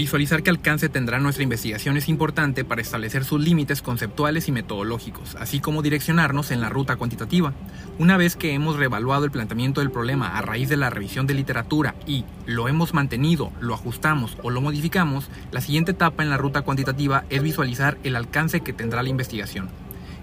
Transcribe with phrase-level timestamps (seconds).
[0.00, 5.36] Visualizar qué alcance tendrá nuestra investigación es importante para establecer sus límites conceptuales y metodológicos,
[5.38, 7.52] así como direccionarnos en la ruta cuantitativa.
[7.98, 11.34] Una vez que hemos reevaluado el planteamiento del problema a raíz de la revisión de
[11.34, 16.38] literatura y lo hemos mantenido, lo ajustamos o lo modificamos, la siguiente etapa en la
[16.38, 19.68] ruta cuantitativa es visualizar el alcance que tendrá la investigación.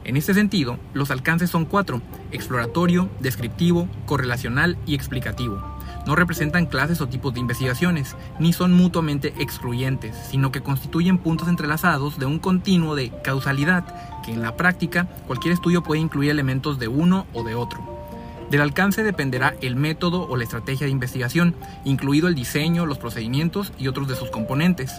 [0.06, 2.02] En este sentido, los alcances son cuatro,
[2.32, 5.77] exploratorio, descriptivo, correlacional y explicativo
[6.08, 11.50] no representan clases o tipos de investigaciones, ni son mutuamente excluyentes, sino que constituyen puntos
[11.50, 13.84] entrelazados de un continuo de causalidad,
[14.24, 17.98] que en la práctica cualquier estudio puede incluir elementos de uno o de otro.
[18.50, 21.54] Del alcance dependerá el método o la estrategia de investigación,
[21.84, 24.94] incluido el diseño, los procedimientos y otros de sus componentes.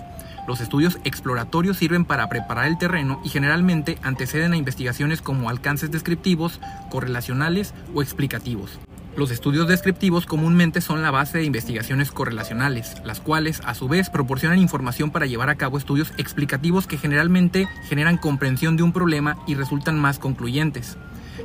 [0.47, 5.91] Los estudios exploratorios sirven para preparar el terreno y generalmente anteceden a investigaciones como alcances
[5.91, 6.60] descriptivos,
[6.91, 8.79] correlacionales o explicativos.
[9.19, 14.10] Los estudios descriptivos comúnmente son la base de investigaciones correlacionales, las cuales a su vez
[14.10, 19.37] proporcionan información para llevar a cabo estudios explicativos que generalmente generan comprensión de un problema
[19.49, 20.99] y resultan más concluyentes.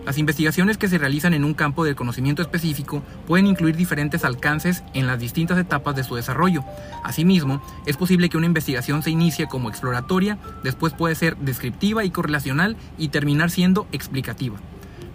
[0.05, 4.83] Las investigaciones que se realizan en un campo del conocimiento específico pueden incluir diferentes alcances
[4.93, 6.63] en las distintas etapas de su desarrollo.
[7.03, 12.11] Asimismo, es posible que una investigación se inicie como exploratoria, después puede ser descriptiva y
[12.11, 14.59] correlacional y terminar siendo explicativa.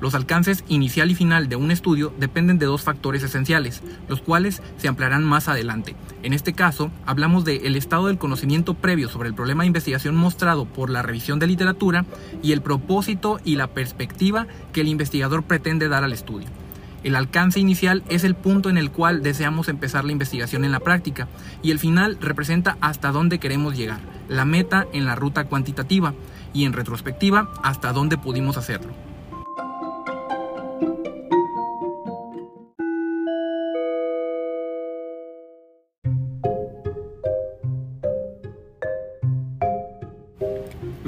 [0.00, 4.62] Los alcances inicial y final de un estudio dependen de dos factores esenciales, los cuales
[4.76, 5.96] se ampliarán más adelante.
[6.22, 10.66] En este caso, hablamos el estado del conocimiento previo sobre el problema de investigación mostrado
[10.66, 12.04] por la revisión de literatura
[12.42, 16.48] y el propósito y la perspectiva que el investigador pretende dar al estudio.
[17.04, 20.80] El alcance inicial es el punto en el cual deseamos empezar la investigación en la
[20.80, 21.28] práctica
[21.62, 26.14] y el final representa hasta dónde queremos llegar, la meta en la ruta cuantitativa
[26.52, 29.07] y en retrospectiva hasta dónde pudimos hacerlo.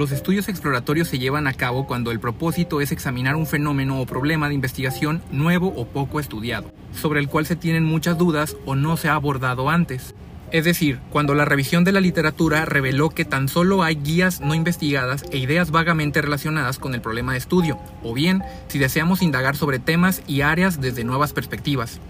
[0.00, 4.06] Los estudios exploratorios se llevan a cabo cuando el propósito es examinar un fenómeno o
[4.06, 8.74] problema de investigación nuevo o poco estudiado, sobre el cual se tienen muchas dudas o
[8.74, 10.14] no se ha abordado antes.
[10.52, 14.54] Es decir, cuando la revisión de la literatura reveló que tan solo hay guías no
[14.54, 19.54] investigadas e ideas vagamente relacionadas con el problema de estudio, o bien si deseamos indagar
[19.54, 22.00] sobre temas y áreas desde nuevas perspectivas.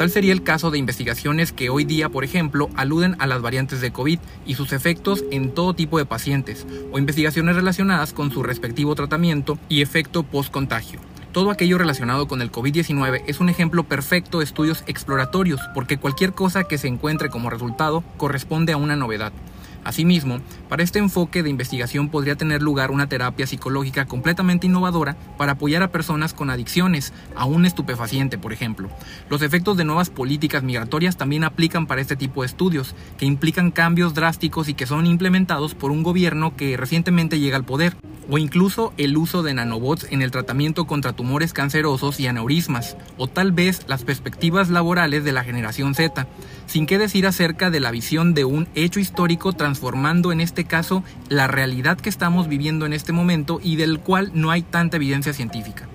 [0.00, 3.82] Tal sería el caso de investigaciones que hoy día, por ejemplo, aluden a las variantes
[3.82, 8.42] de COVID y sus efectos en todo tipo de pacientes, o investigaciones relacionadas con su
[8.42, 11.00] respectivo tratamiento y efecto post-contagio.
[11.32, 16.32] Todo aquello relacionado con el COVID-19 es un ejemplo perfecto de estudios exploratorios, porque cualquier
[16.32, 19.34] cosa que se encuentre como resultado corresponde a una novedad.
[19.84, 25.52] Asimismo, para este enfoque de investigación podría tener lugar una terapia psicológica completamente innovadora para
[25.52, 28.88] apoyar a personas con adicciones a un estupefaciente, por ejemplo.
[29.28, 33.70] Los efectos de nuevas políticas migratorias también aplican para este tipo de estudios, que implican
[33.70, 37.96] cambios drásticos y que son implementados por un gobierno que recientemente llega al poder
[38.30, 43.26] o incluso el uso de nanobots en el tratamiento contra tumores cancerosos y aneurismas, o
[43.26, 46.28] tal vez las perspectivas laborales de la generación Z,
[46.70, 51.02] sin qué decir acerca de la visión de un hecho histórico transformando en este caso
[51.28, 55.32] la realidad que estamos viviendo en este momento y del cual no hay tanta evidencia
[55.32, 55.88] científica.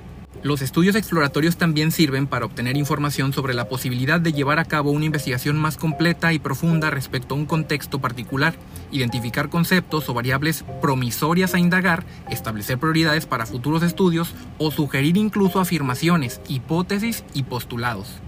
[0.44, 4.92] Los estudios exploratorios también sirven para obtener información sobre la posibilidad de llevar a cabo
[4.92, 8.54] una investigación más completa y profunda respecto a un contexto particular,
[8.92, 15.62] identificar conceptos o variables promisorias a indagar, establecer prioridades para futuros estudios o sugerir incluso
[15.62, 18.20] afirmaciones, hipótesis y postulados.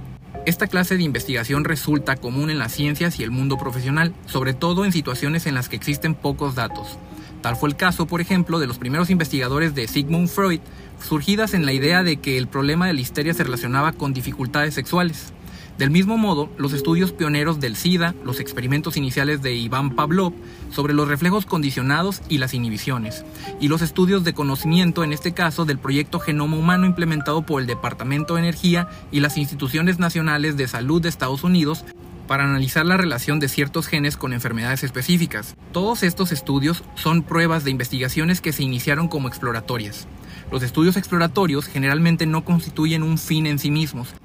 [0.48, 4.86] Esta clase de investigación resulta común en las ciencias y el mundo profesional, sobre todo
[4.86, 6.98] en situaciones en las que existen pocos datos.
[7.42, 10.62] Tal fue el caso, por ejemplo, de los primeros investigadores de Sigmund Freud,
[11.06, 14.74] surgidas en la idea de que el problema de la histeria se relacionaba con dificultades
[14.74, 15.34] sexuales.
[15.78, 20.34] Del mismo modo, los estudios pioneros del SIDA, los experimentos iniciales de Iván Pavlov
[20.72, 23.24] sobre los reflejos condicionados y las inhibiciones,
[23.62, 27.68] y los estudios de conocimiento, en este caso, del proyecto Genoma Humano implementado por el
[27.68, 31.86] Departamento de Energía y las instituciones nacionales de salud de Estados Unidos
[32.28, 35.56] para analizar la relación de ciertos genes con enfermedades específicas.
[35.72, 40.08] Todos estos estudios son pruebas de investigaciones que se iniciaron como exploratorias.
[40.52, 44.16] Los estudios exploratorios generalmente no constituyen un fin en sí mismos,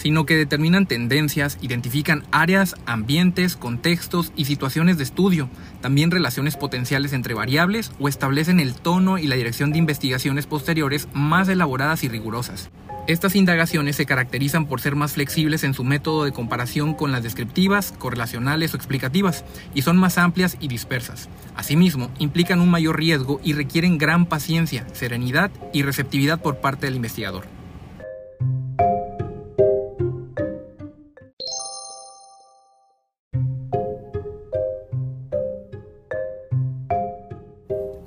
[0.00, 5.50] sino que determinan tendencias, identifican áreas, ambientes, contextos y situaciones de estudio,
[5.82, 11.08] también relaciones potenciales entre variables o establecen el tono y la dirección de investigaciones posteriores
[11.12, 12.70] más elaboradas y rigurosas.
[13.06, 17.22] Estas indagaciones se caracterizan por ser más flexibles en su método de comparación con las
[17.22, 19.44] descriptivas, correlacionales o explicativas,
[19.74, 21.28] y son más amplias y dispersas.
[21.56, 26.96] Asimismo, implican un mayor riesgo y requieren gran paciencia, serenidad y receptividad por parte del
[26.96, 27.59] investigador.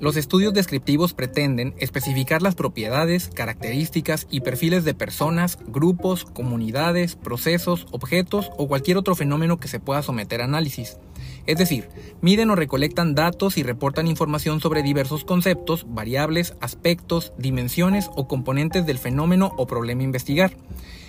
[0.04, 7.86] Los estudios descriptivos pretenden especificar las propiedades, características y perfiles de personas, grupos, comunidades, procesos,
[7.90, 10.98] objetos o cualquier otro fenómeno que se pueda someter a análisis.
[11.46, 11.88] Es decir,
[12.22, 18.86] miden o recolectan datos y reportan información sobre diversos conceptos, variables, aspectos, dimensiones o componentes
[18.86, 20.56] del fenómeno o problema a investigar.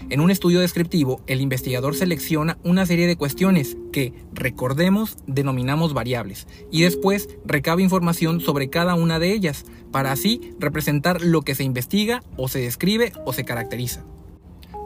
[0.09, 6.47] En un estudio descriptivo, el investigador selecciona una serie de cuestiones que, recordemos, denominamos variables,
[6.69, 11.63] y después recaba información sobre cada una de ellas, para así representar lo que se
[11.63, 14.03] investiga o se describe o se caracteriza.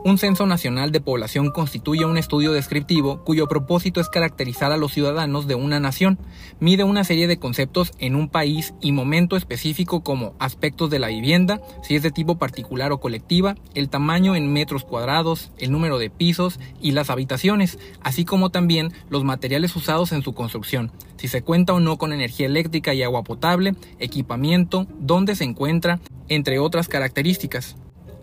[0.01, 4.93] Un censo nacional de población constituye un estudio descriptivo cuyo propósito es caracterizar a los
[4.93, 6.17] ciudadanos de una nación.
[6.61, 11.09] Mide una serie de conceptos en un país y momento específico como aspectos de la
[11.09, 15.99] vivienda, si es de tipo particular o colectiva, el tamaño en metros cuadrados, el número
[15.99, 21.27] de pisos y las habitaciones, así como también los materiales usados en su construcción, si
[21.27, 25.99] se cuenta o no con energía eléctrica y agua potable, equipamiento, dónde se encuentra,
[26.29, 27.75] entre otras características.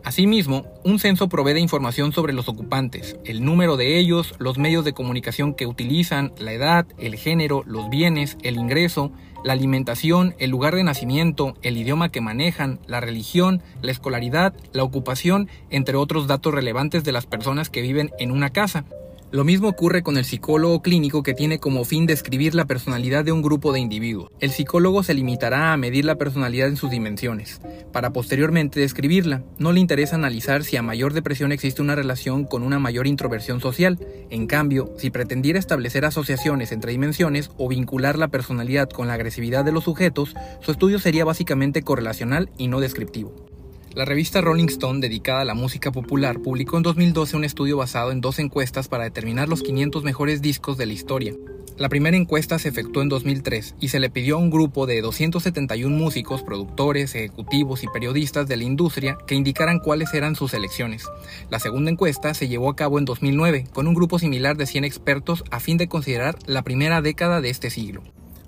[0.07, 4.85] Asimismo, un censo provee de información sobre los ocupantes, el número de ellos, los medios
[4.85, 9.11] de comunicación que utilizan, la edad, el género, los bienes, el ingreso,
[9.43, 14.85] la alimentación, el lugar de nacimiento, el idioma que manejan, la religión, la escolaridad, la
[14.85, 18.85] ocupación, entre otros datos relevantes de las personas que viven en una casa.
[19.33, 23.33] Lo mismo ocurre con el psicólogo clínico que tiene como fin describir la personalidad de
[23.33, 24.31] un grupo de individuos.
[24.39, 27.61] El psicólogo se limitará a medir la personalidad en sus dimensiones,
[27.93, 29.43] para posteriormente describirla.
[29.59, 33.61] No le interesa analizar si a mayor depresión existe una relación con una mayor introversión
[33.61, 33.99] social.
[34.31, 39.65] En cambio, si pretendiera establecer asociaciones entre dimensiones o vincular la personalidad con la agresividad
[39.65, 43.56] de los sujetos, su estudio sería básicamente correlacional y no descriptivo.
[43.97, 48.13] La revista Rolling Stone, dedicada a la música popular, publicó en 2012 un estudio basado
[48.13, 51.33] en dos encuestas para determinar los 500 mejores discos de la historia.
[51.79, 55.01] La primera encuesta se efectuó en 2003 y se le pidió a un grupo de
[55.01, 61.09] 271 músicos, productores, ejecutivos y periodistas de la industria que indicaran cuáles eran sus elecciones.
[61.49, 64.85] La segunda encuesta se llevó a cabo en 2009 con un grupo similar de 100
[64.85, 68.03] expertos a fin de considerar la primera década de este siglo.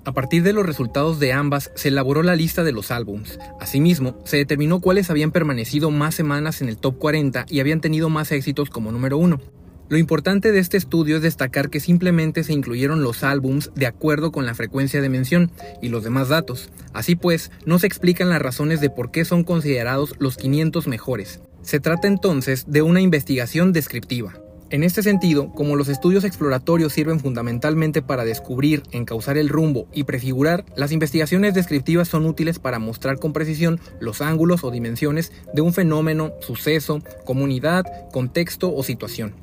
[0.09, 3.37] A partir de los resultados de ambas, se elaboró la lista de los álbums.
[3.59, 8.09] Asimismo, se determinó cuáles habían permanecido más semanas en el top 40 y habían tenido
[8.09, 9.39] más éxitos como número uno.
[9.87, 14.31] Lo importante de este estudio es destacar que simplemente se incluyeron los álbums de acuerdo
[14.31, 16.71] con la frecuencia de mención y los demás datos.
[16.91, 21.39] Así pues, no se explican las razones de por qué son considerados los 500 mejores.
[21.61, 24.33] Se trata entonces de una investigación descriptiva.
[24.71, 30.03] En este sentido, como los estudios exploratorios sirven fundamentalmente para descubrir, encauzar el rumbo y
[30.03, 35.63] prefigurar, las investigaciones descriptivas son útiles para mostrar con precisión los ángulos o dimensiones de
[35.63, 39.33] un fenómeno, suceso, comunidad, contexto o situación.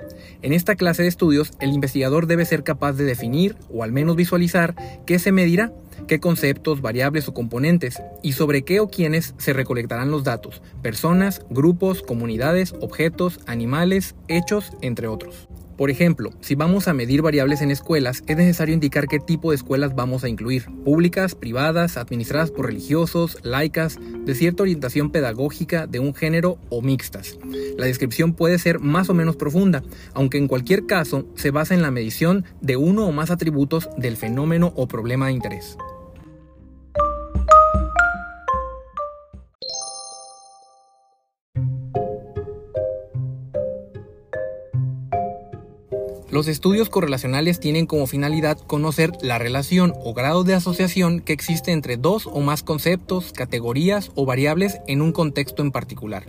[0.42, 4.14] En esta clase de estudios, el investigador debe ser capaz de definir, o al menos
[4.14, 4.76] visualizar,
[5.06, 5.72] qué se medirá
[6.06, 11.42] qué conceptos, variables o componentes, y sobre qué o quiénes se recolectarán los datos, personas,
[11.50, 15.48] grupos, comunidades, objetos, animales, hechos, entre otros.
[15.76, 19.56] Por ejemplo, si vamos a medir variables en escuelas, es necesario indicar qué tipo de
[19.56, 26.00] escuelas vamos a incluir, públicas, privadas, administradas por religiosos, laicas, de cierta orientación pedagógica, de
[26.00, 27.38] un género o mixtas.
[27.76, 29.82] La descripción puede ser más o menos profunda,
[30.14, 34.16] aunque en cualquier caso se basa en la medición de uno o más atributos del
[34.16, 35.76] fenómeno o problema de interés.
[46.36, 51.72] Los estudios correlacionales tienen como finalidad conocer la relación o grado de asociación que existe
[51.72, 56.24] entre dos o más conceptos, categorías o variables en un contexto en particular.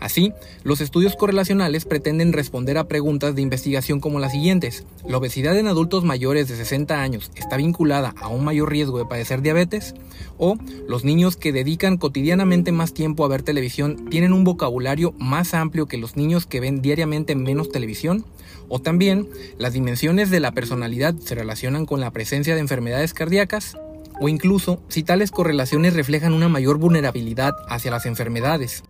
[0.00, 4.84] Así, los estudios correlacionales pretenden responder a preguntas de investigación como las siguientes.
[5.06, 9.06] ¿La obesidad en adultos mayores de 60 años está vinculada a un mayor riesgo de
[9.06, 9.94] padecer diabetes?
[10.36, 15.54] ¿O los niños que dedican cotidianamente más tiempo a ver televisión tienen un vocabulario más
[15.54, 18.24] amplio que los niños que ven diariamente menos televisión?
[18.68, 19.28] ¿O también
[19.58, 23.76] las dimensiones de la personalidad se relacionan con la presencia de enfermedades cardíacas?
[24.20, 28.82] o incluso si tales correlaciones reflejan una mayor vulnerabilidad hacia las enfermedades.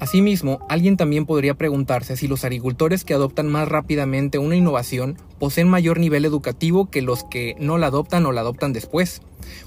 [0.00, 5.68] Asimismo, alguien también podría preguntarse si los agricultores que adoptan más rápidamente una innovación poseen
[5.68, 9.22] mayor nivel educativo que los que no la adoptan o la adoptan después.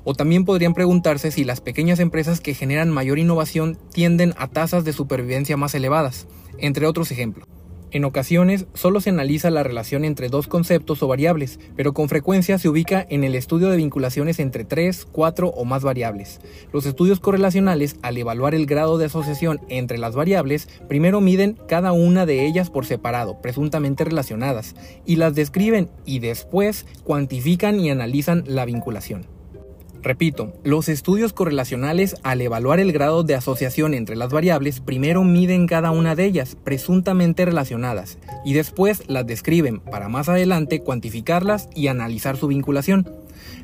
[0.05, 4.85] O también podrían preguntarse si las pequeñas empresas que generan mayor innovación tienden a tasas
[4.85, 6.27] de supervivencia más elevadas,
[6.59, 7.45] entre otros ejemplos.
[7.93, 12.57] En ocasiones solo se analiza la relación entre dos conceptos o variables, pero con frecuencia
[12.57, 16.39] se ubica en el estudio de vinculaciones entre tres, cuatro o más variables.
[16.71, 21.91] Los estudios correlacionales, al evaluar el grado de asociación entre las variables, primero miden cada
[21.91, 24.73] una de ellas por separado, presuntamente relacionadas,
[25.05, 29.40] y las describen y después cuantifican y analizan la vinculación.
[30.03, 35.67] Repito, los estudios correlacionales al evaluar el grado de asociación entre las variables primero miden
[35.67, 41.87] cada una de ellas, presuntamente relacionadas, y después las describen para más adelante cuantificarlas y
[41.87, 43.07] analizar su vinculación.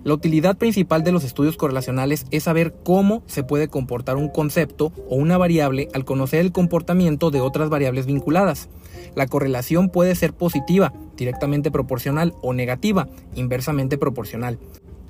[0.04, 4.94] La utilidad principal de los estudios correlacionales es saber cómo se puede comportar un concepto
[5.10, 8.70] o una variable al conocer el comportamiento de otras variables vinculadas.
[9.16, 14.60] La correlación puede ser positiva, directamente proporcional, o negativa, inversamente proporcional.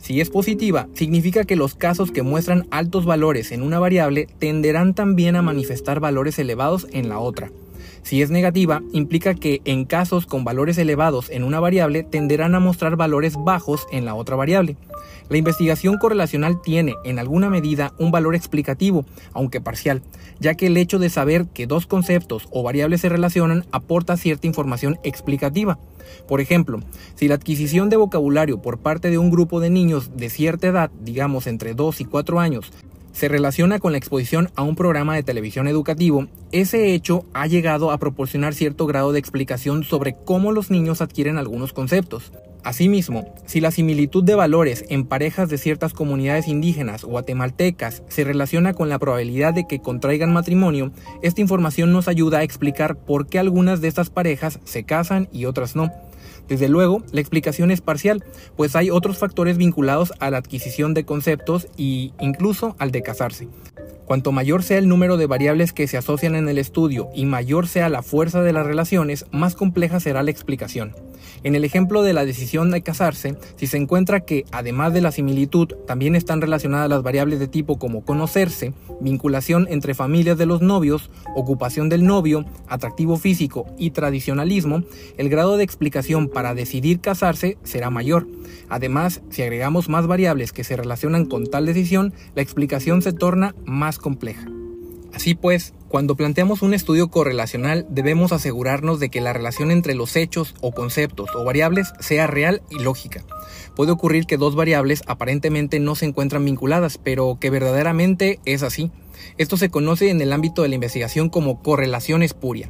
[0.08, 4.94] Si es positiva, significa que los casos que muestran altos valores en una variable tenderán
[4.94, 7.52] también a manifestar valores elevados en la otra.
[8.04, 12.60] Si es negativa, implica que en casos con valores elevados en una variable tenderán a
[12.60, 14.78] mostrar valores bajos en la otra variable.
[15.30, 20.02] La investigación correlacional tiene, en alguna medida, un valor explicativo, aunque parcial,
[20.40, 24.48] ya que el hecho de saber que dos conceptos o variables se relacionan aporta cierta
[24.48, 25.80] información explicativa.
[26.28, 26.80] Por ejemplo,
[27.16, 30.92] si la adquisición de vocabulario por parte de un grupo de niños de cierta edad,
[31.02, 32.72] digamos entre 2 y 4 años,
[33.18, 37.90] se relaciona con la exposición a un programa de televisión educativo, ese hecho ha llegado
[37.90, 42.32] a proporcionar cierto grado de explicación sobre cómo los niños adquieren algunos conceptos.
[42.64, 48.24] Asimismo, si la similitud de valores en parejas de ciertas comunidades indígenas o guatemaltecas se
[48.24, 50.92] relaciona con la probabilidad de que contraigan matrimonio,
[51.24, 55.46] esta información nos ayuda a explicar por qué algunas de estas parejas se casan y
[55.46, 55.92] otras no.
[56.48, 58.24] Desde luego, la explicación es parcial,
[58.56, 63.48] pues hay otros factores vinculados a la adquisición de conceptos e incluso al de casarse.
[64.08, 67.68] Cuanto mayor sea el número de variables que se asocian en el estudio y mayor
[67.68, 70.96] sea la fuerza de las relaciones, más compleja será la explicación.
[71.44, 75.12] En el ejemplo de la decisión de casarse, si se encuentra que, además de la
[75.12, 80.62] similitud, también están relacionadas las variables de tipo como conocerse, vinculación entre familias de los
[80.62, 84.84] novios, ocupación del novio, atractivo físico y tradicionalismo,
[85.18, 88.28] el grado de explicación para decidir casarse será mayor.
[88.70, 93.54] Además, si agregamos más variables que se relacionan con tal decisión, la explicación se torna
[93.66, 94.48] más compleja.
[95.14, 100.16] Así pues, cuando planteamos un estudio correlacional debemos asegurarnos de que la relación entre los
[100.16, 103.24] hechos o conceptos o variables sea real y lógica.
[103.76, 108.92] Puede ocurrir que dos variables aparentemente no se encuentran vinculadas, pero que verdaderamente es así.
[109.38, 112.70] Esto se conoce en el ámbito de la investigación como correlación espuria.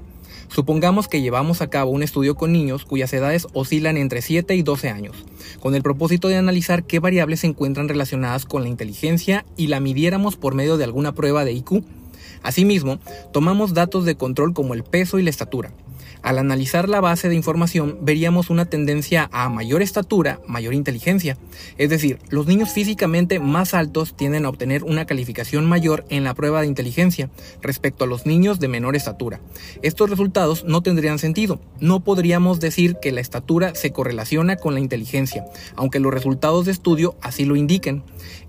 [0.49, 4.63] Supongamos que llevamos a cabo un estudio con niños cuyas edades oscilan entre 7 y
[4.63, 5.25] 12 años,
[5.59, 9.79] con el propósito de analizar qué variables se encuentran relacionadas con la inteligencia y la
[9.79, 11.83] midiéramos por medio de alguna prueba de IQ.
[12.43, 12.99] Asimismo,
[13.33, 15.71] tomamos datos de control como el peso y la estatura.
[16.21, 21.37] Al analizar la base de información veríamos una tendencia a mayor estatura, mayor inteligencia.
[21.77, 26.33] Es decir, los niños físicamente más altos tienden a obtener una calificación mayor en la
[26.33, 27.29] prueba de inteligencia
[27.61, 29.39] respecto a los niños de menor estatura.
[29.81, 31.59] Estos resultados no tendrían sentido.
[31.79, 35.45] No podríamos decir que la estatura se correlaciona con la inteligencia,
[35.75, 38.03] aunque los resultados de estudio así lo indiquen.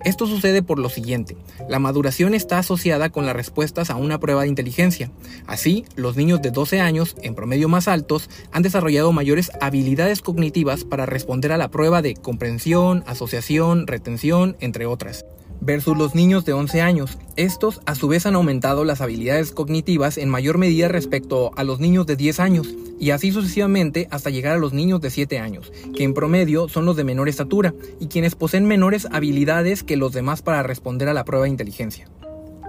[0.05, 1.37] Esto sucede por lo siguiente.
[1.69, 5.11] La maduración está asociada con las respuestas a una prueba de inteligencia.
[5.47, 10.85] Así, los niños de 12 años, en promedio más altos han desarrollado mayores habilidades cognitivas
[10.85, 15.25] para responder a la prueba de comprensión, asociación, retención, entre otras
[15.69, 17.19] versus los niños de 11 años.
[17.37, 21.79] Estos a su vez han aumentado las habilidades cognitivas en mayor medida respecto a los
[21.79, 25.71] niños de 10 años y así sucesivamente hasta llegar a los niños de 7 años,
[25.95, 30.15] que en promedio son los de menor estatura y quienes poseen menores habilidades que los
[30.15, 32.09] demás para responder a la prueba de inteligencia.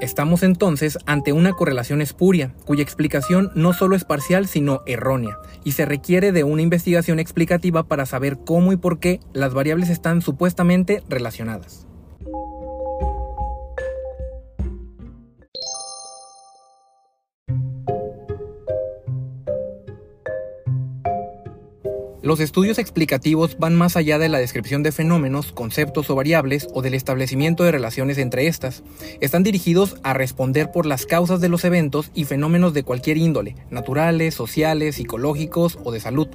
[0.02, 5.72] Estamos entonces ante una correlación espuria, cuya explicación no solo es parcial, sino errónea, y
[5.72, 10.22] se requiere de una investigación explicativa para saber cómo y por qué las variables están
[10.22, 11.89] supuestamente relacionadas.
[22.30, 26.84] Los estudios explicativos van más allá de la descripción de fenómenos, conceptos o variables o
[26.84, 28.84] del establecimiento de relaciones entre estas.
[29.20, 33.56] Están dirigidos a responder por las causas de los eventos y fenómenos de cualquier índole,
[33.72, 36.28] naturales, sociales, psicológicos o de salud.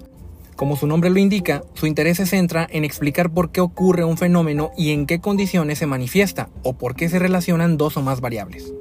[0.56, 4.18] Como su nombre lo indica, su interés se centra en explicar por qué ocurre un
[4.18, 8.20] fenómeno y en qué condiciones se manifiesta o por qué se relacionan dos o más
[8.20, 8.74] variables.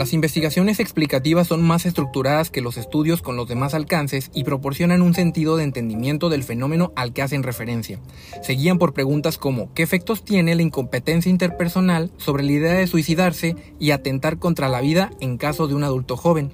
[0.00, 5.02] Las investigaciones explicativas son más estructuradas que los estudios con los demás alcances y proporcionan
[5.02, 8.00] un sentido de entendimiento del fenómeno al que hacen referencia.
[8.42, 12.86] Se guían por preguntas como ¿qué efectos tiene la incompetencia interpersonal sobre la idea de
[12.86, 16.50] suicidarse y atentar contra la vida en caso de un adulto joven?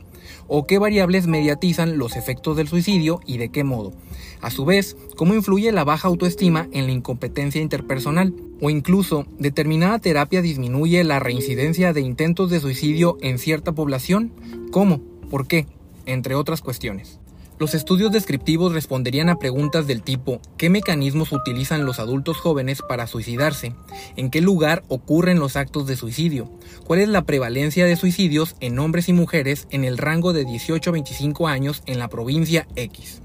[0.49, 3.93] O qué variables mediatizan los efectos del suicidio y de qué modo.
[4.41, 9.99] A su vez, cómo influye la baja autoestima en la incompetencia interpersonal, o incluso determinada
[9.99, 14.33] terapia disminuye la reincidencia de intentos de suicidio en cierta población.
[14.71, 15.01] ¿Cómo?
[15.31, 15.67] ¿Por qué?
[16.07, 17.19] Entre otras cuestiones.
[17.59, 23.07] Los estudios descriptivos responderían a preguntas del tipo ¿qué mecanismos utilizan los adultos jóvenes para
[23.07, 23.73] suicidarse?
[24.17, 26.51] ¿En qué lugar ocurren los actos de suicidio?
[26.85, 30.91] ¿Cuál es la prevalencia de suicidios en hombres y mujeres en el rango de 18
[30.91, 33.23] a 25 años en la provincia X?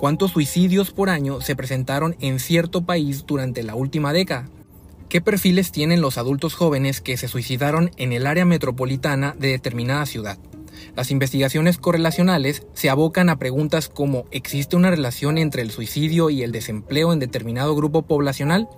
[0.00, 4.48] ¿Cuántos suicidios por año se presentaron en cierto país durante la última década?
[5.10, 10.06] ¿Qué perfiles tienen los adultos jóvenes que se suicidaron en el área metropolitana de determinada
[10.06, 10.38] ciudad?
[10.96, 16.42] Las investigaciones correlacionales se abocan a preguntas como ¿existe una relación entre el suicidio y
[16.42, 18.68] el desempleo en determinado grupo poblacional?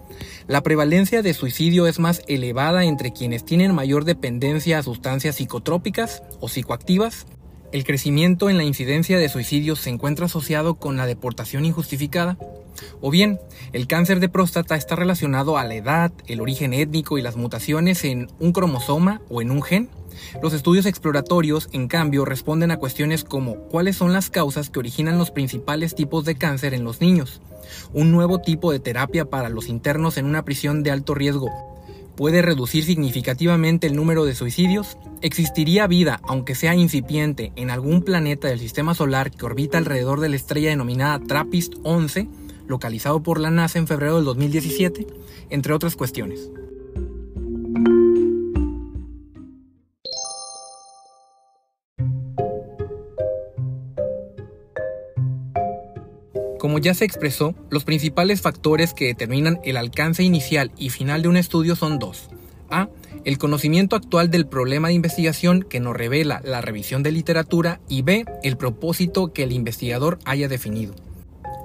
[0.47, 6.23] ¿La prevalencia de suicidio es más elevada entre quienes tienen mayor dependencia a sustancias psicotrópicas
[6.41, 7.26] o psicoactivas?
[7.73, 12.38] ¿El crecimiento en la incidencia de suicidios se encuentra asociado con la deportación injustificada?
[13.00, 13.40] O bien,
[13.73, 18.04] el cáncer de próstata está relacionado a la edad, el origen étnico y las mutaciones
[18.04, 19.88] en un cromosoma o en un gen?
[20.42, 25.18] Los estudios exploratorios, en cambio, responden a cuestiones como cuáles son las causas que originan
[25.18, 27.40] los principales tipos de cáncer en los niños,
[27.92, 31.75] un nuevo tipo de terapia para los internos en una prisión de alto riesgo,
[32.16, 34.96] puede reducir significativamente el número de suicidios?
[35.20, 40.30] ¿Existiría vida, aunque sea incipiente, en algún planeta del sistema solar que orbita alrededor de
[40.30, 42.28] la estrella denominada TRAPPIST 11,
[42.66, 45.06] localizado por la NASA en febrero del 2017?
[45.50, 46.50] Entre otras cuestiones.
[56.66, 61.28] Como ya se expresó, los principales factores que determinan el alcance inicial y final de
[61.28, 62.28] un estudio son dos.
[62.70, 62.88] A.
[63.25, 68.02] El conocimiento actual del problema de investigación que nos revela la revisión de literatura y
[68.02, 68.25] B.
[68.42, 70.96] El propósito que el investigador haya definido.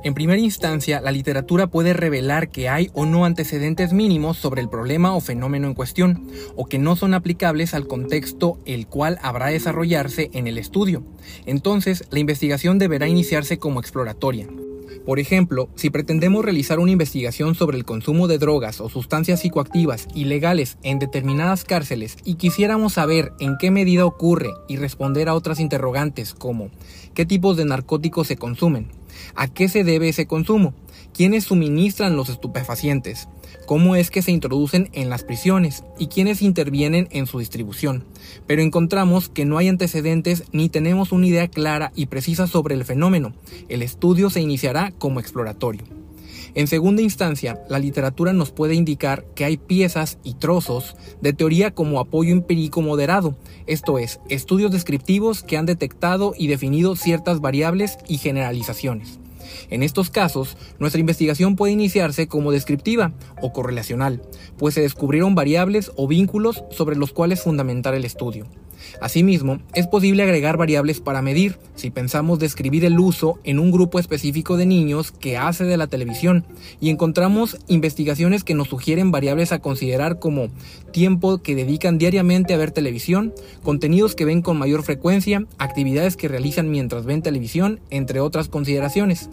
[0.03, 4.69] En primera instancia, la literatura puede revelar que hay o no antecedentes mínimos sobre el
[4.69, 9.47] problema o fenómeno en cuestión, o que no son aplicables al contexto el cual habrá
[9.47, 11.04] de desarrollarse en el estudio.
[11.47, 14.47] Entonces, la investigación deberá iniciarse como exploratoria,
[15.06, 20.08] por ejemplo, si pretendemos realizar una investigación sobre el consumo de drogas o sustancias psicoactivas
[20.14, 25.60] ilegales en determinadas cárceles y quisiéramos saber en qué medida ocurre y responder a otras
[25.60, 26.70] interrogantes como
[27.14, 28.90] ¿qué tipos de narcóticos se consumen?
[29.36, 30.74] ¿A qué se debe ese consumo?
[31.14, 33.28] ¿Quiénes suministran los estupefacientes?
[33.71, 35.86] ¿Cómo es que se introducen en las prisiones?
[35.97, 38.03] ¿Y quiénes intervienen en su distribución?
[38.45, 42.84] Pero encontramos que no hay antecedentes ni tenemos una idea clara y precisa sobre el
[42.84, 43.31] fenómeno.
[43.69, 45.84] El estudio se iniciará como exploratorio.
[46.53, 51.71] En segunda instancia, la literatura nos puede indicar que hay piezas y trozos de teoría
[51.71, 57.99] como apoyo empírico moderado, esto es, estudios descriptivos que han detectado y definido ciertas variables
[58.10, 59.20] y generalizaciones.
[59.70, 64.22] En estos casos, nuestra investigación puede iniciarse como descriptiva o correlacional,
[64.58, 68.46] pues se descubrieron variables o vínculos sobre los cuales fundamentar el estudio.
[69.02, 74.00] Asimismo, es posible agregar variables para medir, si pensamos describir el uso en un grupo
[74.00, 76.46] específico de niños que hace de la televisión,
[76.80, 80.50] y encontramos investigaciones que nos sugieren variables a considerar como
[80.91, 86.28] tiempo que dedican diariamente a ver televisión, contenidos que ven con mayor frecuencia, actividades que
[86.28, 89.30] realizan mientras ven televisión, entre otras consideraciones.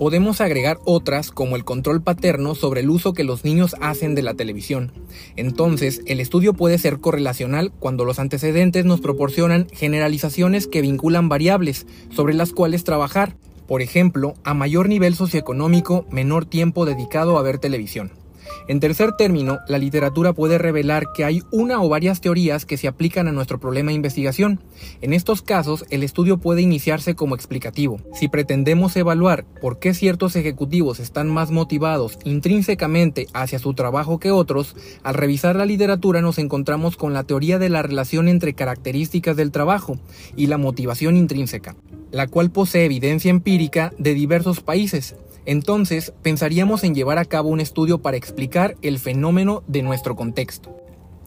[0.00, 4.22] Podemos agregar otras como el control paterno sobre el uso que los niños hacen de
[4.22, 4.92] la televisión.
[5.36, 11.86] Entonces, el estudio puede ser correlacional cuando los antecedentes nos proporcionan generalizaciones que vinculan variables
[12.08, 13.36] sobre las cuales trabajar.
[13.68, 18.19] Por ejemplo, a mayor nivel socioeconómico, menor tiempo dedicado a ver televisión.
[18.68, 22.88] En tercer término, la literatura puede revelar que hay una o varias teorías que se
[22.88, 24.60] aplican a nuestro problema de investigación.
[25.00, 27.98] En estos casos, el estudio puede iniciarse como explicativo.
[28.14, 34.30] Si pretendemos evaluar por qué ciertos ejecutivos están más motivados intrínsecamente hacia su trabajo que
[34.30, 39.36] otros, al revisar la literatura nos encontramos con la teoría de la relación entre características
[39.36, 39.98] del trabajo
[40.36, 41.76] y la motivación intrínseca,
[42.10, 45.14] la cual posee evidencia empírica de diversos países.
[45.46, 50.76] Entonces, pensaríamos en llevar a cabo un estudio para explicar el fenómeno de nuestro contexto.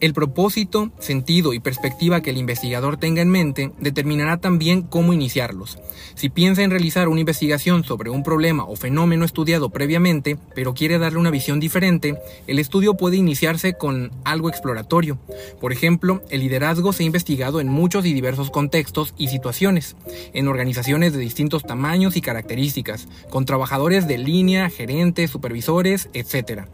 [0.04, 5.78] El propósito, sentido y perspectiva que el investigador tenga en mente determinará también cómo iniciarlos.
[6.14, 10.98] Si piensa en realizar una investigación sobre un problema o fenómeno estudiado previamente, pero quiere
[10.98, 15.16] darle una visión diferente, el estudio puede iniciarse con algo exploratorio.
[15.58, 19.96] Por ejemplo, el liderazgo se ha investigado en muchos y diversos contextos y situaciones,
[20.34, 26.64] en organizaciones de distintos tamaños y características, con trabajadores de línea, gerentes, supervisores, etc.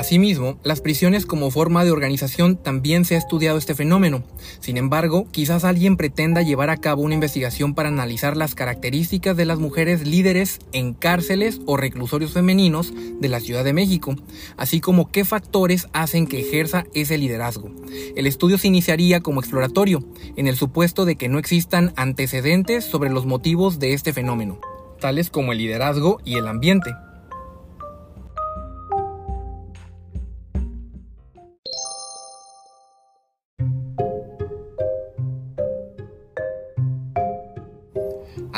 [0.00, 4.24] Asimismo, las prisiones como forma de organización también se ha estudiado este fenómeno.
[4.58, 9.44] Sin embargo, quizás alguien pretenda llevar a cabo una investigación para analizar las características de
[9.44, 14.16] las mujeres líderes en cárceles o reclusorios femeninos de la Ciudad de México,
[14.56, 17.70] así como qué factores hacen que ejerza ese liderazgo.
[18.16, 20.02] El estudio se iniciaría como exploratorio,
[20.34, 24.62] en el supuesto de que no existan antecedentes sobre los motivos de este fenómeno,
[24.98, 26.90] tales como el liderazgo y el ambiente.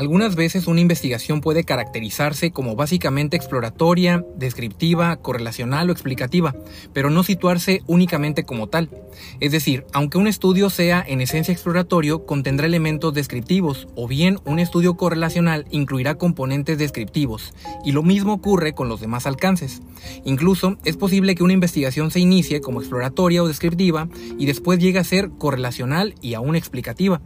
[0.03, 6.57] Algunas veces una investigación puede caracterizarse como básicamente exploratoria, descriptiva, correlacional o explicativa,
[6.93, 8.91] pero no situarse únicamente como tal.
[9.39, 14.59] Es decir, aunque un estudio sea en esencia exploratorio, contendrá elementos descriptivos, o bien un
[14.59, 19.83] estudio correlacional incluirá componentes descriptivos, y lo mismo ocurre con los demás alcances.
[20.25, 24.99] Incluso es posible que una investigación se inicie como exploratoria o descriptiva y después llegue
[24.99, 27.21] a ser correlacional y aún explicativa.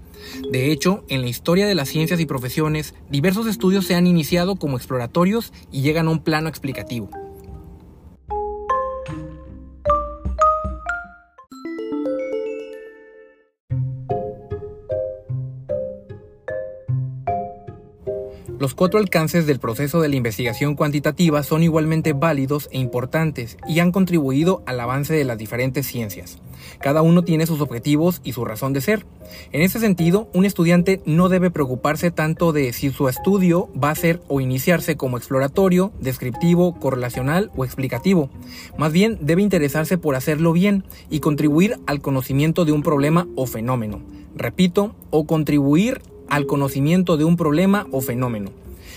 [0.50, 4.56] De hecho, en la historia de las ciencias y profesiones, diversos estudios se han iniciado
[4.56, 7.10] como exploratorios y llegan a un plano explicativo.
[18.58, 23.80] Los cuatro alcances del proceso de la investigación cuantitativa son igualmente válidos e importantes y
[23.80, 26.38] han contribuido al avance de las diferentes ciencias.
[26.80, 29.04] Cada uno tiene sus objetivos y su razón de ser.
[29.52, 33.94] En ese sentido, un estudiante no debe preocuparse tanto de si su estudio va a
[33.94, 38.30] ser o iniciarse como exploratorio, descriptivo, correlacional o explicativo.
[38.78, 43.46] Más bien debe interesarse por hacerlo bien y contribuir al conocimiento de un problema o
[43.46, 44.00] fenómeno.
[44.34, 48.50] Repito, o contribuir al conocimiento de un problema o fenómeno.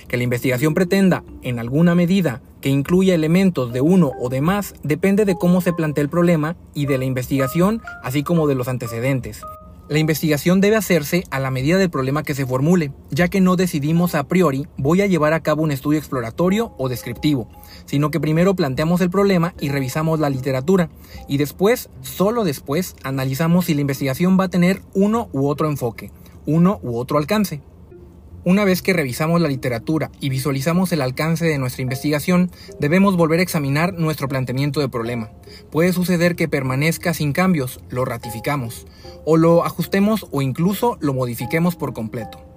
[0.08, 4.74] Que la investigación pretenda, en alguna medida, que incluya elementos de uno o de más,
[4.84, 8.68] depende de cómo se plantea el problema y de la investigación, así como de los
[8.68, 9.42] antecedentes.
[9.90, 13.56] La investigación debe hacerse a la medida del problema que se formule, ya que no
[13.56, 17.50] decidimos a priori voy a llevar a cabo un estudio exploratorio o descriptivo,
[17.86, 20.92] sino que primero planteamos el problema y revisamos la literatura,
[21.28, 26.12] y después, solo después, analizamos si la investigación va a tener uno u otro enfoque
[26.50, 27.62] uno u otro alcance.
[28.46, 33.40] Una vez que revisamos la literatura y visualizamos el alcance de nuestra investigación, debemos volver
[33.40, 35.30] a examinar nuestro planteamiento de problema.
[35.72, 38.88] Puede suceder que permanezca sin cambios, lo ratificamos,
[39.26, 42.49] o lo ajustemos o incluso lo modifiquemos por completo.